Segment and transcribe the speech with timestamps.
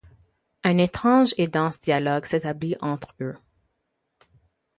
[0.63, 3.37] Un étrange et dense dialogue s'établit entre eux...